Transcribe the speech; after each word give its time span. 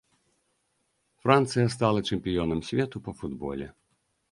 Францыя 1.25 1.67
стала 1.75 1.99
чэмпіёнам 2.09 2.65
свету 2.73 3.05
па 3.11 3.17
футболе. 3.23 3.71